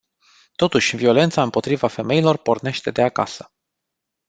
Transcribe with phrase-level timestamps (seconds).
[0.55, 3.51] Totuși, violența împotriva femeilor pornește de acasă.